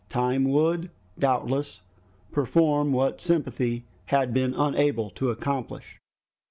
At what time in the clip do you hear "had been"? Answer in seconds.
4.05-4.55